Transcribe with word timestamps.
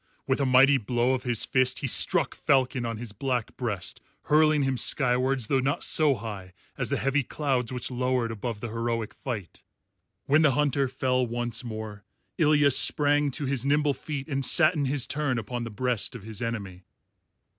With 0.25 0.41
a 0.41 0.47
mighty 0.47 0.77
blow 0.79 1.13
of 1.13 1.21
his 1.25 1.45
fist 1.45 1.77
he 1.77 1.85
struck 1.87 2.33
Falcon 2.33 2.87
on 2.87 2.97
his 2.97 3.11
black 3.11 3.55
breast, 3.55 4.01
hurling 4.23 4.63
him 4.63 4.75
skywards, 4.75 5.45
though 5.45 5.59
not 5.59 5.83
so 5.83 6.15
high 6.15 6.53
as 6.75 6.89
the 6.89 6.97
heavy 6.97 7.21
clouds 7.21 7.71
which 7.71 7.91
lowered 7.91 8.31
above 8.31 8.61
the 8.61 8.69
heroic 8.69 9.13
fight. 9.13 9.61
When 10.25 10.41
the 10.41 10.53
Hunter 10.53 10.87
fell 10.87 11.27
once 11.27 11.63
more, 11.63 12.03
Ilya 12.39 12.71
sprang 12.71 13.29
to 13.29 13.45
his 13.45 13.63
nimble 13.63 13.93
feet 13.93 14.27
and 14.27 14.43
sat 14.43 14.73
in 14.73 14.85
his 14.85 15.05
turn 15.05 15.37
upon 15.37 15.65
the 15.65 15.69
breast 15.69 16.15
of 16.15 16.23
his 16.23 16.41
enemy. 16.41 16.81